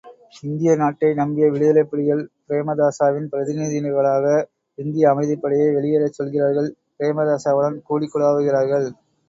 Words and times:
இந்திய 0.43 0.71
நாட்டை 0.75 1.09
நம்பிய 1.13 1.47
விடுதலைப்புலிகள், 1.51 2.23
பிரேமதாசாவின் 2.47 3.29
பிரதி 3.29 3.53
நிதிகளாக 3.59 4.25
இந்திய 4.77 5.13
அமைதிப்படையை 5.13 5.69
வெளியேறச் 5.77 6.19
சொல்கிறார்கள் 6.19 6.69
பிரேமதாசாவுடன் 6.97 7.81
கூடிக் 7.83 8.15
குலாவுகிறார்கள். 8.15 8.89